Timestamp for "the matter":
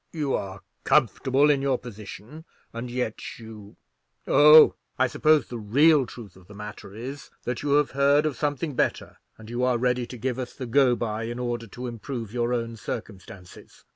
6.47-6.91